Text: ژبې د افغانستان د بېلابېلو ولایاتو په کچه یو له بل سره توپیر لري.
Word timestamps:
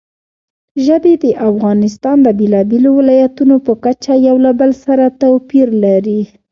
ژبې 0.85 1.13
د 1.23 1.25
افغانستان 1.49 2.17
د 2.23 2.27
بېلابېلو 2.39 2.89
ولایاتو 2.99 3.43
په 3.65 3.73
کچه 3.83 4.13
یو 4.27 4.35
له 4.45 4.51
بل 4.59 4.71
سره 4.85 5.05
توپیر 5.21 5.67
لري. 5.83 6.21